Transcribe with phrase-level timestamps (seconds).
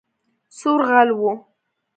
[0.57, 1.31] سور غل وو